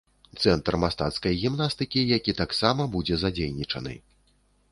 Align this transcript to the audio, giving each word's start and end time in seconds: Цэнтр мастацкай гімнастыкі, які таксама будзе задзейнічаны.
Цэнтр 0.43 0.77
мастацкай 0.83 1.33
гімнастыкі, 1.41 2.01
які 2.17 2.35
таксама 2.41 2.89
будзе 2.97 3.15
задзейнічаны. 3.27 3.93